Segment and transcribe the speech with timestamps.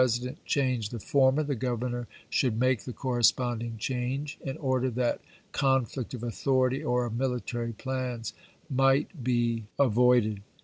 [0.19, 6.15] dent changed the former, the Governor should make the corresponding change, in order that conflict
[6.15, 8.33] of authority or of military plans
[8.67, 9.85] might be Lincoln, EudoFBe ment, HALLECK 97
[10.33, 10.41] avoided.